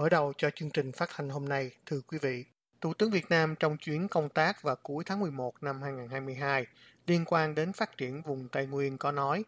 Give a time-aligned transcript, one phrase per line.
[0.00, 2.44] Mở đầu cho chương trình phát thanh hôm nay, thưa quý vị,
[2.80, 6.66] Thủ tướng Việt Nam trong chuyến công tác vào cuối tháng 11 năm 2022
[7.06, 9.44] liên quan đến phát triển vùng Tây Nguyên có nói,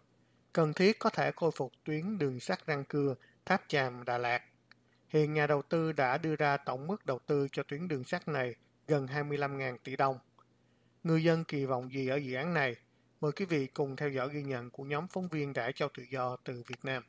[0.53, 3.15] cần thiết có thể khôi phục tuyến đường sắt Răng Cưa,
[3.47, 4.43] Tháp Chàm, Đà Lạt.
[5.09, 8.29] Hiện nhà đầu tư đã đưa ra tổng mức đầu tư cho tuyến đường sắt
[8.29, 8.55] này
[8.89, 10.19] gần 25.000 tỷ đồng.
[11.05, 12.77] Người dân kỳ vọng gì ở dự án này?
[13.21, 16.03] Mời quý vị cùng theo dõi ghi nhận của nhóm phóng viên đã Châu Tự
[16.11, 17.03] Do từ Việt Nam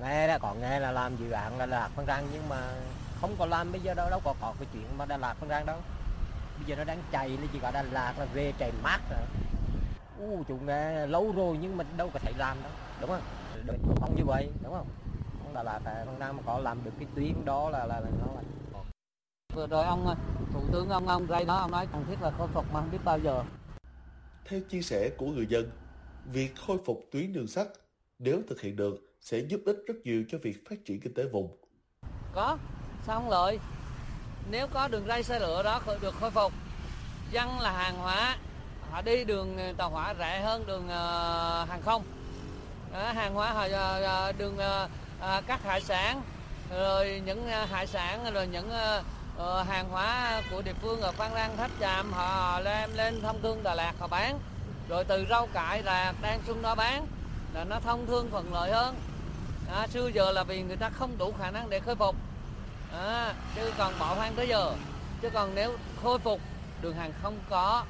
[0.00, 2.74] nghe đó còn nghe là làm dự án là lạc phân răng nhưng mà
[3.20, 5.48] không có làm bây giờ đâu đâu có có cái chuyện mà Đà Lạt phân
[5.48, 5.78] răng đâu.
[6.56, 9.20] Bây giờ nó đang chạy nó chỉ gọi Đà Lạt là về chạy mát rồi.
[10.18, 13.22] U chủ nghe lâu rồi nhưng mà đâu có thể làm đâu đúng không?
[13.66, 14.86] Được không như vậy đúng không?
[15.42, 18.00] Không Đà Lạt phân à, răng mà có làm được cái tuyến đó là là,
[18.00, 18.42] là nó là
[19.54, 20.14] vừa rồi ông à,
[20.52, 22.90] thủ tướng ông ông ray đó ông nói cần thiết là khôi phục mà không
[22.90, 23.44] biết bao giờ.
[24.44, 25.70] Theo chia sẻ của người dân
[26.24, 27.66] việc khôi phục tuyến đường sắt
[28.18, 31.24] nếu thực hiện được sẽ giúp ích rất nhiều cho việc phát triển kinh tế
[31.32, 31.56] vùng.
[32.34, 32.58] Có,
[33.06, 33.58] sao không lợi?
[34.50, 36.52] Nếu có đường ray xe lửa đó được khôi phục,
[37.30, 38.36] dân là hàng hóa,
[38.90, 42.02] họ đi đường ờ, tàu hỏa rẻ hơn đường ờ, hàng không.
[42.92, 44.56] Đó, hàng hóa họ ờ, đường
[45.46, 46.22] các hải sản,
[46.70, 48.70] rồi những hải sản, rồi những
[49.68, 53.62] hàng hóa của địa phương ở Phan Rang, Tháp Chàm họ đem lên thông thương
[53.62, 54.38] Đà Lạt họ bán.
[54.88, 57.06] Rồi từ rau cải là đang xuân đó bán
[57.54, 58.94] là nó thông thương thuận lợi hơn.
[59.72, 62.16] À, xưa giờ là vì người ta không đủ khả năng để khôi phục.
[62.92, 64.72] À, chứ còn bỏ hoang tới giờ.
[65.22, 66.40] Chứ còn nếu khôi phục
[66.82, 67.84] đường hàng không có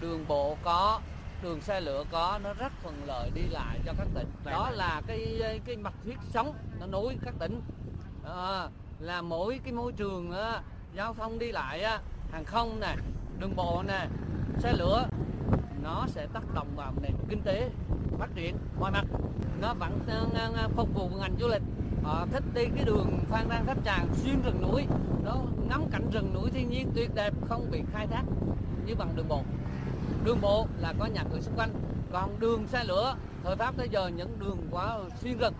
[0.00, 1.00] đường bộ có
[1.42, 4.30] đường xe lửa có nó rất thuận lợi đi lại cho các tỉnh.
[4.44, 7.60] Đó là cái cái mặt huyết sống nó nối các tỉnh.
[8.28, 8.68] À,
[9.00, 10.60] là mỗi cái môi trường á,
[10.94, 11.98] giao thông đi lại á,
[12.32, 12.94] hàng không nè
[13.38, 14.06] đường bộ nè
[14.58, 15.06] xe lửa
[15.84, 17.70] nó sẽ tác động vào nền kinh tế
[18.18, 19.04] phát triển mọi mặt.
[19.60, 21.62] Nó vẫn ờ, ờ, phục vụ ngành du lịch.
[22.02, 24.86] Họ thích đi cái đường phan rang tháp tràng xuyên rừng núi.
[25.24, 25.36] Nó
[25.68, 28.22] ngắm cảnh rừng núi thiên nhiên tuyệt đẹp, không bị khai thác
[28.86, 29.42] như bằng đường bộ.
[30.24, 31.70] Đường bộ là có nhà cửa xung quanh,
[32.12, 35.54] còn đường xe lửa, thời pháp tới giờ những đường quá xuyên rừng.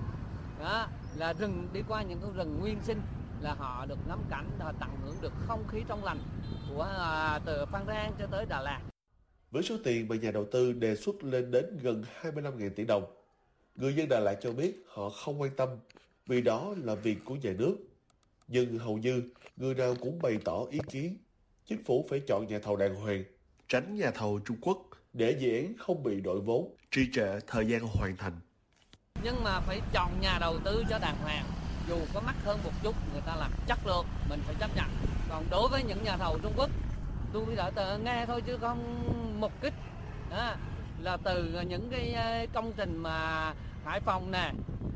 [0.61, 0.87] Đó,
[1.17, 3.01] là rừng, đi qua những cái rừng nguyên sinh,
[3.41, 6.19] là họ được ngắm cảnh, họ tận hưởng được không khí trong lành
[6.69, 8.81] của à, từ Phan Rang cho tới Đà Lạt
[9.55, 13.05] với số tiền mà nhà đầu tư đề xuất lên đến gần 25.000 tỷ đồng.
[13.77, 15.69] Người dân Đà Lạt cho biết họ không quan tâm
[16.27, 17.77] vì đó là việc của nhà nước.
[18.49, 19.23] Nhưng hầu như
[19.57, 21.17] người nào cũng bày tỏ ý kiến
[21.67, 23.25] chính phủ phải chọn nhà thầu đàng hoàng,
[23.69, 24.79] tránh nhà thầu Trung Quốc
[25.13, 28.41] để dự án không bị đội vốn, trì trệ thời gian hoàn thành.
[29.25, 31.45] Nhưng mà phải chọn nhà đầu tư cho đàng hoàng,
[31.89, 34.89] dù có mắc hơn một chút người ta làm chất lượng mình phải chấp nhận.
[35.29, 36.71] Còn đối với những nhà thầu Trung Quốc
[37.35, 38.81] tôi đã nghe thôi chứ không
[39.41, 39.75] mục kích.
[40.31, 40.53] Đó,
[41.03, 43.53] là từ những cái ờ, công trình mà
[43.85, 44.53] Hải Phòng nè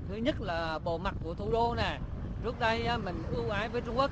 [0.08, 1.98] thứ nhất là bộ mặt của thủ đô nè.
[2.44, 4.10] Trước đây ờ, mình ưu ái với Trung Quốc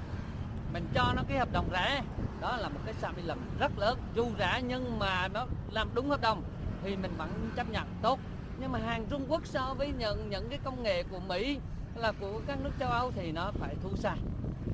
[0.73, 2.03] mình cho nó cái hợp đồng rẻ.
[2.41, 6.09] Đó là một cái sai lầm rất lớn dù rẻ nhưng mà nó làm đúng
[6.09, 6.43] hợp đồng
[6.83, 8.19] thì mình vẫn chấp nhận tốt.
[8.61, 11.59] Nhưng mà hàng Trung Quốc so với những những cái công nghệ của Mỹ
[11.95, 14.15] là của các nước châu Âu thì nó phải thu xa.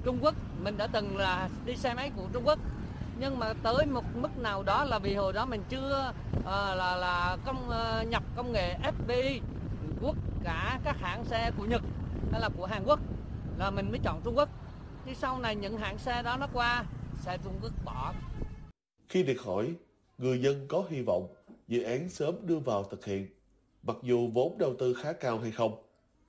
[0.05, 2.59] Trung Quốc mình đã từng là đi xe máy của Trung Quốc
[3.23, 6.97] nhưng mà tới một mức nào đó là vì hồi đó mình chưa uh, là
[6.97, 9.41] là công uh, nhập công nghệ FPI
[10.01, 11.83] quốc cả các hãng xe của Nhật
[12.33, 13.01] hay là của Hàn Quốc
[13.59, 14.49] là mình mới chọn Trung Quốc.
[15.05, 16.85] Thì sau này những hãng xe đó nó qua
[17.21, 18.15] xe Trung Quốc bỏ.
[19.09, 19.75] Khi được hỏi
[20.19, 21.35] người dân có hy vọng
[21.69, 23.27] dự án sớm đưa vào thực hiện
[23.83, 25.83] mặc dù vốn đầu tư khá cao hay không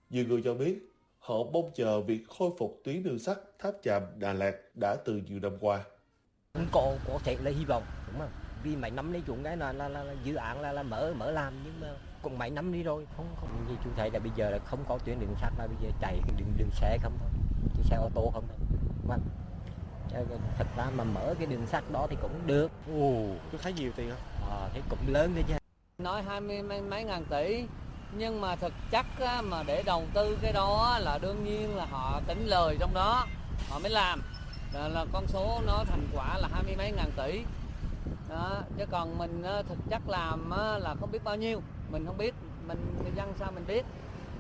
[0.10, 4.04] nhiều người cho biết họ mong chờ việc khôi phục tuyến đường sắt Tháp Chàm
[4.18, 5.84] Đà Lạt đã từ nhiều năm qua
[6.74, 8.30] có có thể là hy vọng đúng không?
[8.64, 11.14] Vì mấy năm nay chúng cái là, là, là, là dự án là, là mở
[11.18, 11.88] mở làm nhưng mà
[12.22, 13.08] cũng mấy năm đi rồi.
[13.18, 13.66] Không không.
[13.70, 15.90] Như chú thấy là bây giờ là không có tuyến đường sắt là bây giờ
[16.02, 17.30] chạy đường đường xe không thôi.
[17.76, 18.58] Chỉ xe ô tô không thôi
[19.08, 19.16] mà
[20.58, 22.72] thật ra mà mở cái đường sắt đó thì cũng được.
[22.88, 24.52] Ồ có khá nhiều tiền không?
[24.52, 25.54] À, thì cũng lớn đấy chứ.
[25.98, 27.66] Nói hai mươi mấy, mấy ngàn tỷ
[28.18, 31.86] nhưng mà thực chất á, mà để đầu tư cái đó là đương nhiên là
[31.86, 33.28] họ tính lời trong đó
[33.70, 34.22] họ mới làm
[34.74, 37.44] là, là con số nó thành quả là hai mươi mấy ngàn tỷ.
[38.30, 41.62] Đó chứ còn mình ờ, thực chất làm ờ, là không biết bao nhiêu.
[41.92, 42.36] Mình không biết
[42.68, 43.86] mình người dân sao mình biết.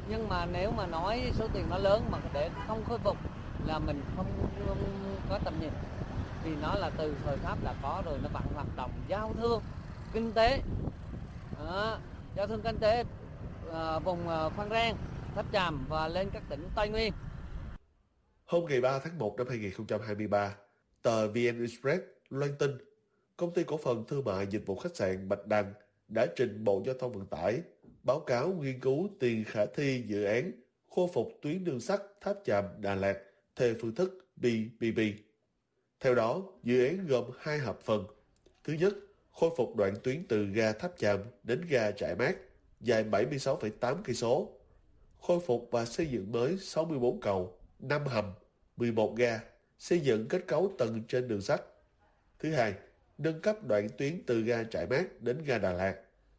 [0.09, 3.17] Nhưng mà nếu mà nói số tiền nó lớn mà để không khôi phục
[3.65, 4.25] là mình không,
[4.67, 4.77] không
[5.29, 5.71] có tầm nhìn.
[6.43, 9.61] Vì nó là từ thời pháp là có rồi nó bằng hoạt động giao thương
[10.13, 10.61] kinh tế.
[11.65, 11.97] Đó,
[12.35, 13.03] giao thương kinh tế
[13.73, 14.27] à, vùng
[14.57, 14.95] Phan Rang,
[15.35, 17.13] Tháp Chàm và lên các tỉnh Tây Nguyên.
[18.53, 20.55] Hôm ngày 3 tháng 1 năm 2023,
[21.01, 22.77] tờ VN Express loan tin
[23.37, 25.73] công ty cổ phần thương mại dịch vụ khách sạn Bạch Đằng
[26.07, 27.61] đã trình Bộ Giao thông Vận tải
[28.03, 30.51] báo cáo nghiên cứu tiền khả thi dự án
[30.89, 33.17] khôi phục tuyến đường sắt Tháp Chàm Đà Lạt
[33.55, 34.99] theo phương thức BBB.
[35.99, 38.05] Theo đó, dự án gồm hai hợp phần.
[38.63, 38.93] Thứ nhất,
[39.31, 42.35] khôi phục đoạn tuyến từ ga Tháp Chàm đến ga Trại Mát,
[42.81, 44.59] dài 76,8 cây số,
[45.21, 48.25] khôi phục và xây dựng mới 64 cầu, 5 hầm,
[48.77, 49.39] 11 ga,
[49.79, 51.61] xây dựng kết cấu tầng trên đường sắt.
[52.39, 52.73] Thứ hai,
[53.17, 55.95] nâng cấp đoạn tuyến từ ga Trại Mát đến ga Đà Lạt,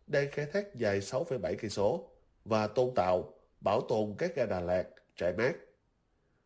[0.06, 2.10] đang khai thác dài 6,7 cây số
[2.44, 4.84] và tôn tạo, bảo tồn các ga Đà Lạt,
[5.16, 5.56] Trại Mát.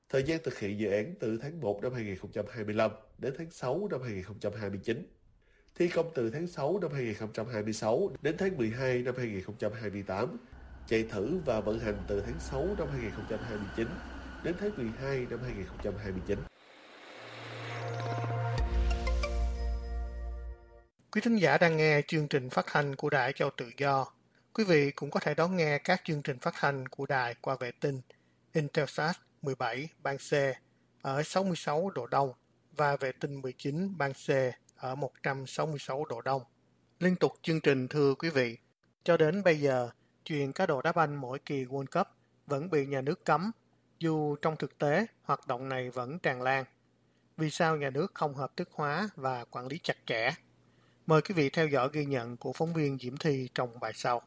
[0.08, 4.02] Thời gian thực hiện dự án từ tháng 1 năm 2025 đến tháng 6 năm
[4.02, 5.06] 2029.
[5.75, 10.37] Thi công từ tháng 6 năm 2026 đến tháng 12 năm 2028.
[10.87, 13.87] Chạy thử và vận hành từ tháng 6 năm 2029
[14.43, 16.38] đến tháng 12 năm 2029.
[21.12, 24.06] Quý thính giả đang nghe chương trình phát thanh của Đài Châu Tự Do.
[24.55, 27.56] Quý vị cũng có thể đón nghe các chương trình phát thanh của đài qua
[27.61, 28.00] vệ tinh
[28.52, 30.32] Intelsat 17 ban C
[31.02, 32.32] ở 66 độ Đông
[32.76, 34.31] và vệ tinh 19 ban C
[34.76, 36.43] ở 166 độ Đông.
[36.99, 38.58] Liên tục chương trình thưa quý vị,
[39.05, 39.91] cho đến bây giờ,
[40.25, 42.06] chuyện cá độ đá banh mỗi kỳ World Cup
[42.46, 43.50] vẫn bị nhà nước cấm,
[43.99, 46.65] dù trong thực tế, hoạt động này vẫn tràn lan.
[47.37, 50.31] Vì sao nhà nước không hợp thức hóa và quản lý chặt chẽ?
[51.06, 54.23] Mời quý vị theo dõi ghi nhận của phóng viên Diễm Thi trong bài sau.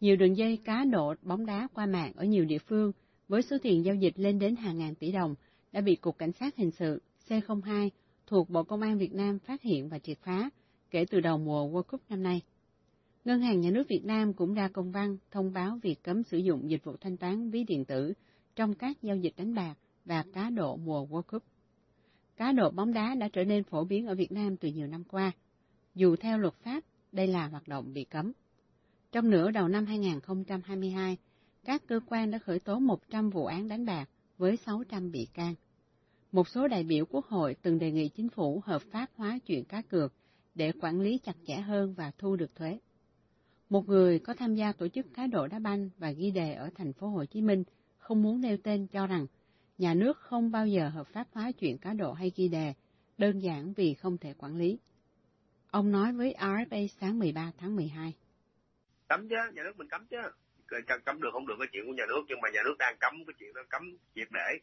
[0.00, 2.92] Nhiều đường dây cá độ bóng đá qua mạng ở nhiều địa phương
[3.28, 5.34] với số tiền giao dịch lên đến hàng ngàn tỷ đồng
[5.72, 7.90] đã bị Cục Cảnh sát Hình sự C02
[8.26, 10.50] thuộc Bộ Công an Việt Nam phát hiện và triệt phá
[10.90, 12.42] kể từ đầu mùa World Cup năm nay.
[13.24, 16.38] Ngân hàng Nhà nước Việt Nam cũng ra công văn thông báo việc cấm sử
[16.38, 18.12] dụng dịch vụ thanh toán ví điện tử
[18.60, 19.74] trong các giao dịch đánh bạc
[20.04, 21.42] và cá độ mùa World Cup.
[22.36, 25.04] Cá độ bóng đá đã trở nên phổ biến ở Việt Nam từ nhiều năm
[25.04, 25.32] qua,
[25.94, 28.32] dù theo luật pháp đây là hoạt động bị cấm.
[29.12, 31.16] Trong nửa đầu năm 2022,
[31.64, 34.08] các cơ quan đã khởi tố 100 vụ án đánh bạc
[34.38, 35.54] với 600 bị can.
[36.32, 39.64] Một số đại biểu Quốc hội từng đề nghị chính phủ hợp pháp hóa chuyện
[39.64, 40.12] cá cược
[40.54, 42.78] để quản lý chặt chẽ hơn và thu được thuế.
[43.70, 46.70] Một người có tham gia tổ chức cá độ đá banh và ghi đề ở
[46.74, 47.64] thành phố Hồ Chí Minh
[48.10, 49.26] không muốn nêu tên cho rằng
[49.78, 52.74] nhà nước không bao giờ hợp pháp hóa chuyện cá độ hay ghi đề,
[53.18, 54.78] đơn giản vì không thể quản lý.
[55.70, 58.14] Ông nói với RFA sáng 13 tháng 12.
[59.08, 60.16] Cấm chứ, nhà nước mình cấm chứ.
[61.04, 63.14] Cấm được không được cái chuyện của nhà nước, nhưng mà nhà nước đang cấm
[63.26, 63.82] cái chuyện đó, cấm
[64.14, 64.58] triệt để.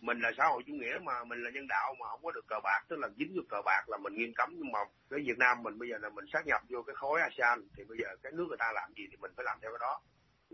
[0.00, 2.46] Mình là xã hội chủ nghĩa mà, mình là nhân đạo mà không có được
[2.46, 4.50] cờ bạc, tức là dính vô cờ bạc là mình nghiêm cấm.
[4.56, 4.78] Nhưng mà
[5.10, 7.84] cái Việt Nam mình bây giờ là mình sát nhập vô cái khối ASEAN, thì
[7.84, 10.00] bây giờ cái nước người ta làm gì thì mình phải làm theo cái đó.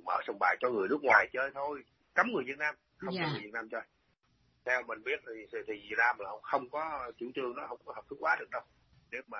[0.04, 1.84] Mở sòng bài cho người nước ngoài chơi thôi,
[2.20, 3.26] cấm người Việt Nam, không yeah.
[3.26, 3.32] dạ.
[3.32, 3.82] người Việt Nam chơi.
[4.64, 7.80] Theo mình biết thì, thì, thì Việt Nam là không có chủ trương đó, không
[7.84, 8.62] có hợp thức hóa được đâu
[9.12, 9.38] nếu mà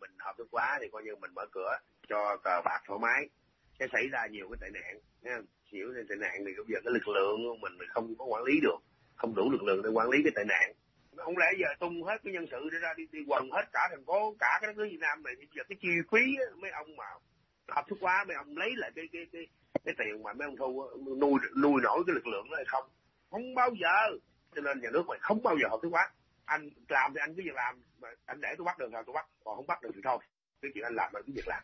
[0.00, 3.28] mình hợp thức hóa thì coi như mình mở cửa cho cờ bạc thoải mái
[3.78, 5.38] sẽ xảy ra nhiều cái tệ nạn nha
[5.70, 8.44] nhiều cái tệ nạn thì bây giờ cái lực lượng của mình không có quản
[8.44, 8.78] lý được
[9.16, 10.72] không đủ lực lượng để quản lý cái tệ nạn
[11.16, 13.88] không lẽ giờ tung hết cái nhân sự để ra đi, đi quần hết cả
[13.90, 16.20] thành phố cả cái đất nước Việt Nam này thì giờ cái chi phí
[16.56, 17.04] mấy ông mà
[17.70, 19.46] hợp thức hóa mấy ông lấy lại cái cái cái
[19.84, 20.84] cái tiền mà mấy ông thu
[21.20, 22.84] nuôi nuôi nổi cái lực lượng đó hay không?
[23.30, 24.18] Không bao giờ.
[24.54, 26.10] Cho nên nhà nước mày không bao giờ hợp thức hóa.
[26.44, 29.12] Anh làm thì anh cứ việc làm mà anh để tôi bắt được là tôi
[29.14, 30.18] bắt còn không bắt được thì thôi.
[30.62, 31.62] Cái chuyện anh làm là cứ việc làm.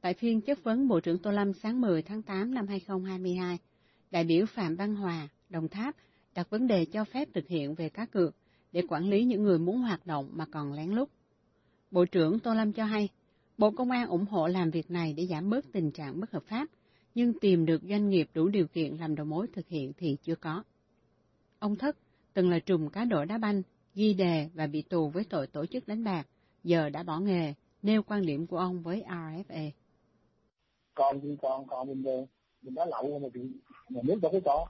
[0.00, 3.58] Tại phiên chất vấn Bộ trưởng Tô Lâm sáng 10 tháng 8 năm 2022,
[4.10, 5.94] đại biểu Phạm Văn Hòa, Đồng Tháp
[6.34, 8.34] đặt vấn đề cho phép thực hiện về cá cược
[8.72, 11.08] để quản lý những người muốn hoạt động mà còn lén lút.
[11.90, 13.08] Bộ trưởng Tô Lâm cho hay,
[13.58, 16.42] Bộ Công an ủng hộ làm việc này để giảm bớt tình trạng bất hợp
[16.42, 16.68] pháp,
[17.14, 20.34] nhưng tìm được doanh nghiệp đủ điều kiện làm đầu mối thực hiện thì chưa
[20.34, 20.62] có.
[21.58, 21.96] Ông Thất,
[22.34, 23.62] từng là trùm cá độ đá banh,
[23.94, 26.26] ghi đề và bị tù với tội tổ chức đánh bạc,
[26.64, 29.70] giờ đã bỏ nghề, nêu quan điểm của ông với RFA.
[30.94, 32.26] còn thì còn còn bình thường
[32.62, 33.40] mình đã lậu mà bị
[33.88, 34.66] nhà nước đâu có cho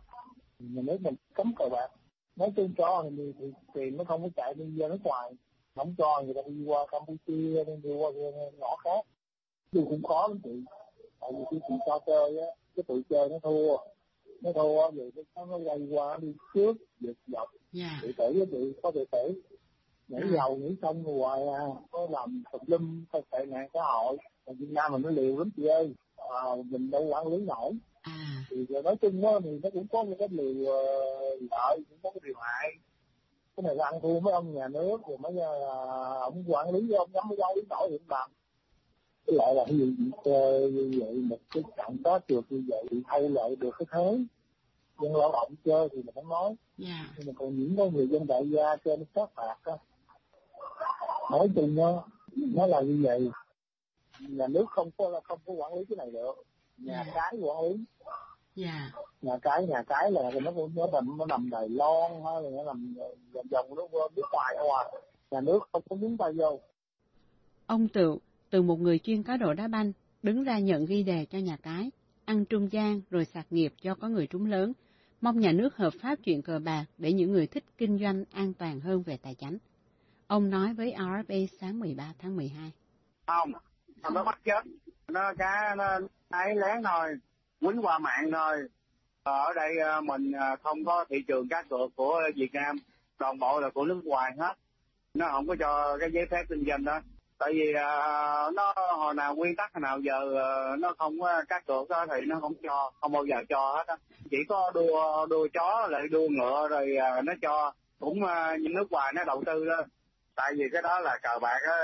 [0.59, 1.89] nhà nước mình cấm cờ bạc
[2.37, 5.33] nói chung cho thì, thì tiền nó không có chạy đi ra nước ngoài
[5.79, 8.11] không cho người ta đi qua campuchia đi qua
[8.59, 9.07] ngõ khác.
[9.73, 10.63] Dù cũng khó lắm chị.
[11.21, 13.77] Tại vì khi chị cho chơi á cái tụi chơi nó thua.
[14.43, 17.49] Nó thua rồi nó nó quay qua đi trước vượt dọc.
[17.73, 17.91] Dạ.
[18.03, 19.43] tự tử với chị có tự tử
[20.09, 20.29] nhảy À.
[20.35, 21.67] dầu nhảy sông hoài à.
[21.91, 24.17] Có làm tùm lum có tệ nạn xã hội.
[24.45, 25.95] Ở Việt Nam mình nó liều lắm chị ơi.
[26.17, 27.73] À, mình đâu quản lý nổi.
[28.03, 30.83] À, thì nói chung á thì nó cũng có những cái điều ờ,
[31.51, 32.69] lợi cũng có cái điều hại
[33.59, 36.93] cái này là ăn thua mấy ông nhà nước rồi mấy uh, ông quản lý
[36.93, 38.31] ông mới quản lý nổi hiện làm
[39.27, 43.03] cái lại là như, ờ, như vậy một cái trận có được như vậy thì
[43.09, 44.19] thâu lợi được cái thế.
[45.03, 46.55] Dân lao động chơi thì mình không nói.
[46.79, 47.07] Dạ.
[47.17, 49.73] nhưng mà còn những cái người dân đại gia cho nó sát phạt á.
[51.31, 51.93] Nói chung á
[52.35, 53.31] nó là như vậy.
[54.21, 56.35] Nhà nước không có là không có quản lý cái này được.
[56.79, 57.13] Nhà Dạ.
[57.15, 57.85] cái quản lý
[58.59, 58.91] Dạ.
[59.23, 62.65] nhà cái nhà cái là nó nó nằm nó nằm Đài Loan hay là nó
[62.65, 62.95] nằm
[63.33, 64.85] vòng vòng nó qua nước ngoài không à
[65.31, 66.61] nhà nước không có nhúng tay vô
[67.67, 68.19] Ông Tựu,
[68.51, 71.57] từ một người chuyên cá độ đá banh, đứng ra nhận ghi đề cho nhà
[71.63, 71.91] cái,
[72.25, 74.73] ăn trung gian rồi sạc nghiệp cho có người trúng lớn,
[75.21, 78.55] mong nhà nước hợp pháp chuyện cờ bạc để những người thích kinh doanh an
[78.55, 79.59] toàn hơn về tài chính.
[80.27, 82.73] Ông nói với RFA sáng 13 tháng 12.
[83.27, 83.53] không
[84.03, 84.65] không nó bắt chết
[85.09, 85.99] nó cá nó
[86.29, 87.19] ấy lén thôi
[87.61, 88.57] quýnh qua mạng thôi.
[89.23, 92.77] Ờ, ở đây ờ, mình ờ, không có thị trường cá cược của Việt Nam,
[93.19, 94.55] toàn bộ là của nước ngoài hết.
[95.15, 97.01] Nó không có cho cái giấy phép kinh doanh đó.
[97.39, 97.73] Tại vì
[98.55, 100.21] nó hồi nào, nguyên tắc hồi nào giờ
[100.79, 103.87] nó không có cá cược đó thì nó không cho, không bao giờ cho hết
[103.87, 103.97] á.
[104.31, 107.73] Chỉ có đua đua chó, lại đua ngựa, rồi nó cho.
[108.01, 108.21] Cũng
[108.61, 109.83] những nước ngoài nó đầu tư đó
[110.39, 111.77] tại vì cái đó là cờ bạc á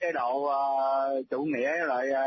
[0.00, 2.22] chế độ ờ, chủ nghĩa lại ờ,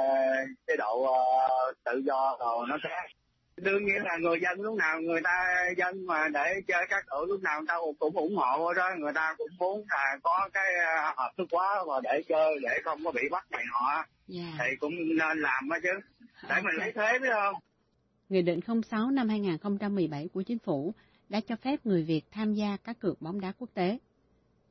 [0.67, 3.09] chế độ ờ, tự do rồi nó khác.
[3.57, 7.29] Đương nhiên là người dân lúc nào người ta dân mà để chơi các cược
[7.29, 8.89] lúc nào người ta cũng ủng hộ đó.
[8.97, 10.73] Người ta cũng muốn là có cái
[11.15, 14.05] hợp thức hóa và để chơi để không có bị bắt này nọ.
[14.27, 14.43] Dạ.
[14.59, 15.99] thì cũng nên làm đó chứ.
[16.49, 17.55] Để mình lấy thuế biết không?
[18.29, 20.93] Nghị định 06 năm 2017 của chính phủ
[21.29, 23.97] đã cho phép người Việt tham gia các cược bóng đá quốc tế.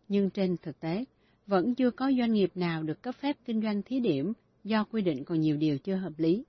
[0.09, 1.05] Nhưng trên thực tế,
[1.47, 4.33] vẫn chưa có doanh nghiệp nào được cấp phép kinh doanh thí điểm
[4.65, 6.45] do quy định còn nhiều điều chưa hợp lý.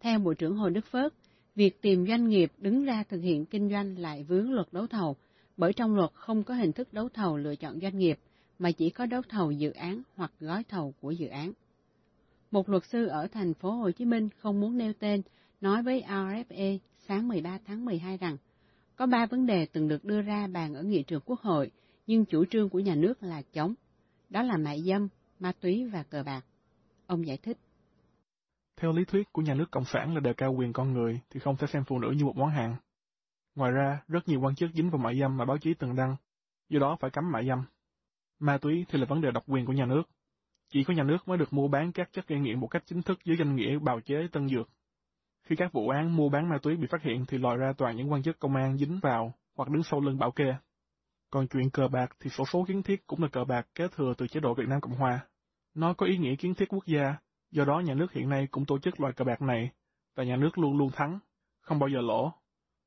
[0.00, 1.14] Theo Bộ trưởng Hồ Đức Phước,
[1.54, 5.16] việc tìm doanh nghiệp đứng ra thực hiện kinh doanh lại vướng luật đấu thầu,
[5.56, 8.18] bởi trong luật không có hình thức đấu thầu lựa chọn doanh nghiệp,
[8.58, 11.52] mà chỉ có đấu thầu dự án hoặc gói thầu của dự án.
[12.50, 15.22] Một luật sư ở thành phố Hồ Chí Minh không muốn nêu tên
[15.60, 18.36] nói với RFE sáng 13 tháng 12 rằng
[18.96, 21.70] có ba vấn đề từng được đưa ra bàn ở nghị trường Quốc hội,
[22.10, 23.74] nhưng chủ trương của nhà nước là chống.
[24.30, 26.42] Đó là mại dâm, ma túy và cờ bạc.
[27.06, 27.58] Ông giải thích.
[28.76, 31.40] Theo lý thuyết của nhà nước Cộng sản là đề cao quyền con người thì
[31.40, 32.76] không thể xem phụ nữ như một món hàng.
[33.54, 36.16] Ngoài ra, rất nhiều quan chức dính vào mại dâm mà báo chí từng đăng,
[36.68, 37.62] do đó phải cấm mại dâm.
[38.38, 40.02] Ma túy thì là vấn đề độc quyền của nhà nước.
[40.68, 43.02] Chỉ có nhà nước mới được mua bán các chất gây nghiện một cách chính
[43.02, 44.68] thức dưới danh nghĩa bào chế tân dược.
[45.42, 47.96] Khi các vụ án mua bán ma túy bị phát hiện thì lòi ra toàn
[47.96, 50.54] những quan chức công an dính vào hoặc đứng sau lưng bảo kê.
[51.30, 54.14] Còn chuyện cờ bạc thì sổ số kiến thiết cũng là cờ bạc kế thừa
[54.18, 55.20] từ chế độ Việt Nam Cộng Hòa.
[55.74, 57.16] Nó có ý nghĩa kiến thiết quốc gia,
[57.50, 59.70] do đó nhà nước hiện nay cũng tổ chức loại cờ bạc này,
[60.16, 61.18] và nhà nước luôn luôn thắng,
[61.60, 62.32] không bao giờ lỗ.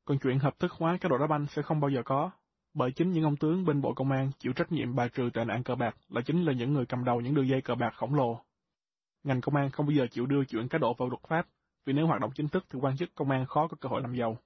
[0.05, 2.31] Còn chuyện hợp thức hóa các đội đá banh sẽ không bao giờ có,
[2.73, 5.45] bởi chính những ông tướng bên Bộ Công an chịu trách nhiệm bài trừ tệ
[5.45, 7.91] nạn cờ bạc là chính là những người cầm đầu những đường dây cờ bạc
[7.95, 8.39] khổng lồ.
[9.23, 11.47] Ngành công an không bao giờ chịu đưa chuyện cá độ vào luật pháp,
[11.85, 14.01] vì nếu hoạt động chính thức thì quan chức công an khó có cơ hội
[14.01, 14.38] làm giàu.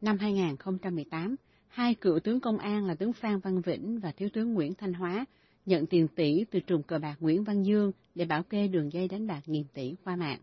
[0.00, 1.36] Năm 2018,
[1.70, 4.92] hai cựu tướng công an là tướng Phan Văn Vĩnh và thiếu tướng Nguyễn Thanh
[4.92, 5.24] Hóa
[5.66, 9.08] nhận tiền tỷ từ trùm cờ bạc Nguyễn Văn Dương để bảo kê đường dây
[9.08, 10.38] đánh bạc nghìn tỷ qua mạng.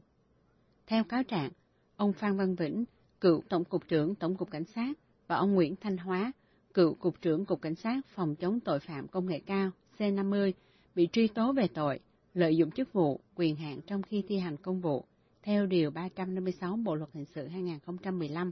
[0.88, 1.50] Theo cáo trạng,
[1.96, 2.86] ông Phan Văn Vĩnh,
[3.22, 4.94] cựu Tổng cục trưởng Tổng cục Cảnh sát
[5.28, 6.32] và ông Nguyễn Thanh Hóa,
[6.74, 10.52] cựu Cục trưởng Cục Cảnh sát Phòng chống tội phạm công nghệ cao C50
[10.96, 12.00] bị truy tố về tội
[12.34, 15.06] lợi dụng chức vụ, quyền hạn trong khi thi hành công vụ
[15.44, 18.52] theo Điều 356 Bộ Luật Hình sự 2015.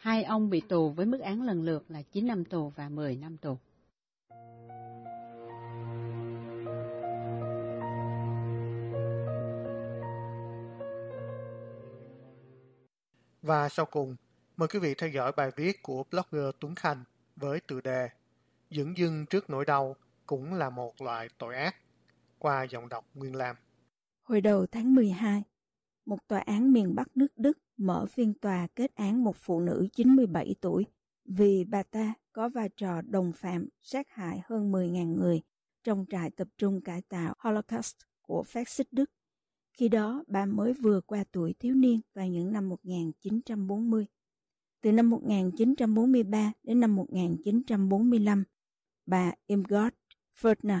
[0.00, 3.16] Hai ông bị tù với mức án lần lượt là 9 năm tù và 10
[3.16, 3.58] năm tù.
[13.42, 14.16] Và sau cùng,
[14.56, 17.04] mời quý vị theo dõi bài viết của blogger Tuấn Khanh
[17.36, 18.08] với tựa đề
[18.70, 21.76] Dửng dưng trước nỗi đau cũng là một loại tội ác
[22.38, 23.56] qua giọng đọc Nguyên Lam.
[24.22, 25.42] Hồi đầu tháng 12,
[26.06, 29.88] một tòa án miền Bắc nước Đức mở phiên tòa kết án một phụ nữ
[29.92, 30.86] 97 tuổi
[31.24, 35.40] vì bà ta có vai trò đồng phạm sát hại hơn 10.000 người
[35.84, 39.10] trong trại tập trung cải tạo Holocaust của phát xít Đức,
[39.72, 44.06] Khi đó, bà mới vừa qua tuổi thiếu niên vào những năm 1940.
[44.80, 48.44] Từ năm 1943 đến năm 1945,
[49.06, 49.96] bà Imgard
[50.40, 50.80] Ferdner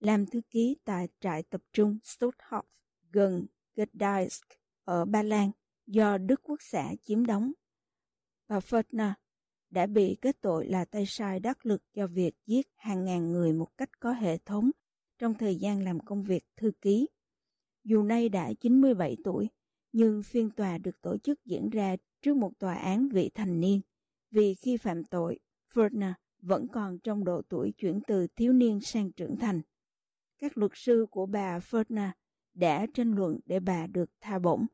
[0.00, 2.62] làm thư ký tại trại tập trung Stutthof
[3.12, 3.46] gần
[3.76, 4.46] Gdańsk
[4.84, 5.50] ở Ba Lan
[5.92, 7.52] do Đức Quốc xã chiếm đóng.
[8.48, 9.12] Bà Fertner
[9.70, 13.52] đã bị kết tội là tay sai đắc lực cho việc giết hàng ngàn người
[13.52, 14.70] một cách có hệ thống
[15.18, 17.08] trong thời gian làm công việc thư ký.
[17.84, 19.48] Dù nay đã 97 tuổi,
[19.92, 23.80] nhưng phiên tòa được tổ chức diễn ra trước một tòa án vị thành niên,
[24.30, 25.38] vì khi phạm tội,
[25.74, 29.60] Fertner vẫn còn trong độ tuổi chuyển từ thiếu niên sang trưởng thành.
[30.38, 32.10] Các luật sư của bà Fertner
[32.54, 34.66] đã tranh luận để bà được tha bổng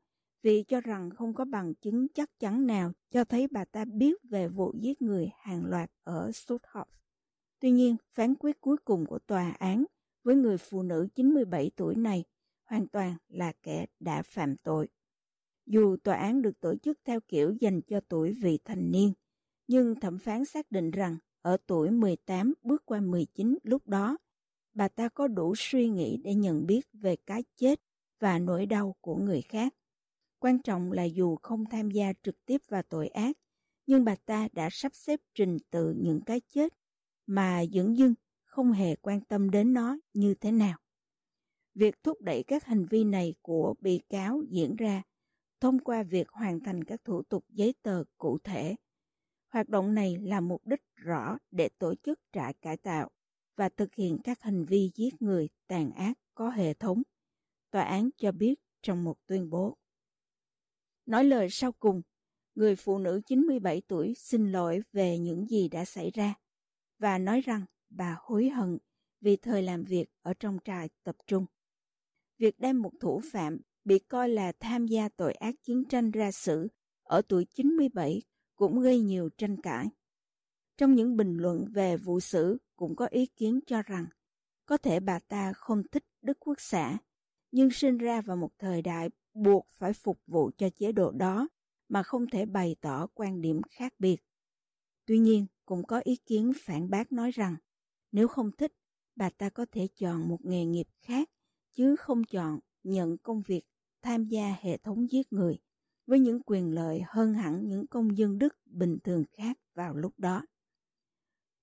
[0.42, 4.14] vì cho rằng không có bằng chứng chắc chắn nào cho thấy bà ta biết
[4.22, 6.84] về vụ giết người hàng loạt ở Stutthof.
[7.60, 9.84] Tuy nhiên, phán quyết cuối cùng của tòa án
[10.24, 12.24] với người phụ nữ 97 tuổi này
[12.64, 14.88] hoàn toàn là kẻ đã phạm tội.
[15.66, 19.12] Dù tòa án được tổ chức theo kiểu dành cho tuổi vị thành niên,
[19.66, 24.18] nhưng thẩm phán xác định rằng ở tuổi 18 bước qua 19 lúc đó,
[24.74, 27.80] bà ta có đủ suy nghĩ để nhận biết về cái chết
[28.20, 29.74] và nỗi đau của người khác.
[30.38, 33.36] Quan trọng là dù không tham gia trực tiếp vào tội ác,
[33.86, 36.74] nhưng bà ta đã sắp xếp trình tự những cái chết
[37.26, 38.14] mà dưỡng dưng
[38.44, 40.78] không hề quan tâm đến nó như thế nào.
[41.74, 45.02] Việc thúc đẩy các hành vi này của bị cáo diễn ra
[45.60, 48.76] thông qua việc hoàn thành các thủ tục giấy tờ cụ thể.
[49.48, 53.10] Hoạt động này là mục đích rõ để tổ chức trại cải tạo
[53.56, 57.02] và thực hiện các hành vi giết người tàn ác có hệ thống,
[57.70, 59.76] tòa án cho biết trong một tuyên bố.
[61.08, 62.02] Nói lời sau cùng,
[62.54, 66.34] người phụ nữ 97 tuổi xin lỗi về những gì đã xảy ra
[66.98, 68.78] và nói rằng bà hối hận
[69.20, 71.46] vì thời làm việc ở trong trại tập trung.
[72.38, 76.32] Việc đem một thủ phạm bị coi là tham gia tội ác chiến tranh ra
[76.32, 76.68] xử
[77.02, 78.22] ở tuổi 97
[78.56, 79.86] cũng gây nhiều tranh cãi.
[80.76, 84.06] Trong những bình luận về vụ xử cũng có ý kiến cho rằng
[84.66, 86.98] có thể bà ta không thích Đức Quốc xã,
[87.50, 89.10] nhưng sinh ra vào một thời đại
[89.42, 91.48] buộc phải phục vụ cho chế độ đó
[91.88, 94.16] mà không thể bày tỏ quan điểm khác biệt.
[95.06, 97.56] Tuy nhiên, cũng có ý kiến phản bác nói rằng
[98.12, 98.72] nếu không thích,
[99.16, 101.30] bà ta có thể chọn một nghề nghiệp khác
[101.72, 103.62] chứ không chọn nhận công việc
[104.02, 105.58] tham gia hệ thống giết người
[106.06, 110.18] với những quyền lợi hơn hẳn những công dân Đức bình thường khác vào lúc
[110.18, 110.42] đó.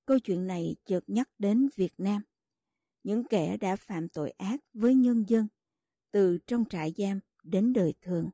[0.06, 2.22] Câu chuyện này chợt nhắc đến Việt Nam.
[3.04, 5.48] Những kẻ đã phạm tội ác với nhân dân,
[6.12, 8.30] từ trong trại giam đến đời thường,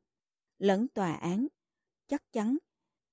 [0.57, 1.47] lẫn tòa án,
[2.07, 2.57] chắc chắn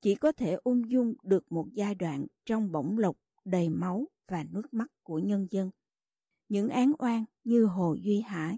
[0.01, 4.45] chỉ có thể ung dung được một giai đoạn trong bổng lộc đầy máu và
[4.51, 5.71] nước mắt của nhân dân.
[6.49, 8.57] Những án oan như Hồ Duy Hải,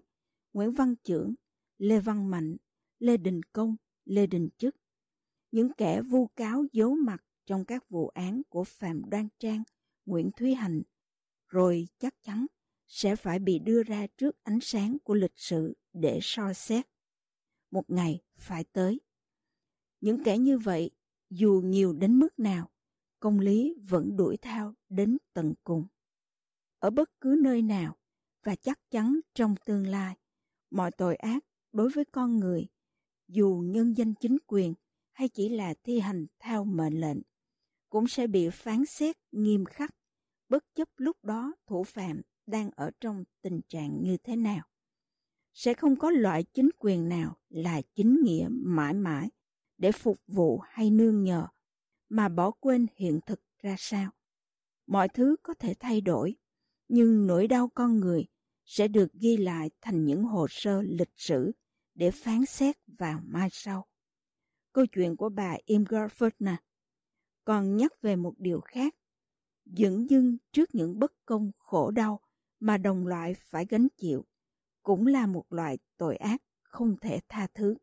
[0.53, 1.35] Nguyễn Văn trưởng,
[1.79, 2.57] Lê Văn Mạnh,
[2.98, 4.76] Lê Đình Công, Lê Đình Chức.
[5.50, 9.62] Những kẻ vu cáo giấu mặt trong các vụ án của Phạm Đoan Trang,
[10.07, 10.83] Nguyễn Thúy Hành,
[11.48, 12.46] rồi chắc chắn
[12.87, 16.87] sẽ phải bị đưa ra trước ánh sáng của lịch sử để so xét.
[17.70, 19.00] Một ngày phải tới.
[20.00, 20.90] Những kẻ như vậy,
[21.30, 22.70] dù nhiều đến mức nào,
[23.20, 25.87] công lý vẫn đuổi theo đến tận cùng.
[26.78, 27.96] Ở bất cứ nơi nào,
[28.42, 30.16] và chắc chắn trong tương lai,
[30.70, 32.66] mọi tội ác đối với con người,
[33.28, 34.74] dù nhân danh chính quyền
[35.12, 37.18] hay chỉ là thi hành theo mệnh lệnh,
[37.88, 39.94] cũng sẽ bị phán xét nghiêm khắc,
[40.48, 44.69] bất chấp lúc đó thủ phạm đang ở trong tình trạng như thế nào.
[45.52, 49.30] Sẽ không có loại chính quyền nào là chính nghĩa mãi mãi
[49.78, 51.46] để phục vụ hay nương nhờ,
[52.08, 54.10] mà bỏ quên hiện thực ra sao.
[54.86, 56.36] Mọi thứ có thể thay đổi,
[56.88, 58.26] nhưng nỗi đau con người
[58.64, 61.52] sẽ được ghi lại thành những hồ sơ lịch sử
[61.94, 63.86] để phán xét vào mai sau.
[64.72, 66.56] Câu chuyện của bà Imger Ferdinand
[67.44, 68.94] còn nhắc về một điều khác,
[69.64, 72.20] dững dưng trước những bất công khổ đau
[72.60, 74.24] mà đồng loại phải gánh chịu,
[74.82, 77.76] cũng là một loại tội ác không thể tha thứ.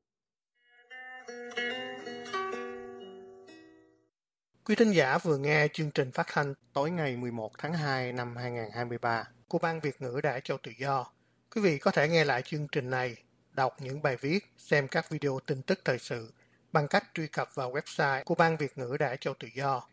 [4.66, 8.36] Quý thính giả vừa nghe chương trình phát thanh tối ngày 11 tháng 2 năm
[8.36, 11.06] 2023 của Ban Việt ngữ Đại Châu Tự Do.
[11.56, 13.16] Quý vị có thể nghe lại chương trình này,
[13.54, 16.34] đọc những bài viết, xem các video tin tức thời sự
[16.72, 19.88] bằng cách truy cập vào website của Ban Việt ngữ Đại Châu Tự Do.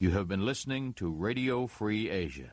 [0.00, 2.50] You have been listening to Radio Free Asia.